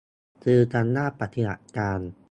[0.43, 1.99] คือคำว่า ปฏิบัติการ